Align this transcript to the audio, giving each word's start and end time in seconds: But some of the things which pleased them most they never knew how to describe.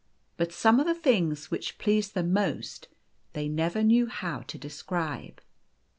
But 0.35 0.51
some 0.51 0.79
of 0.79 0.87
the 0.87 0.95
things 0.95 1.51
which 1.51 1.77
pleased 1.77 2.15
them 2.15 2.33
most 2.33 2.87
they 3.33 3.47
never 3.47 3.83
knew 3.83 4.07
how 4.07 4.39
to 4.39 4.57
describe. 4.57 5.39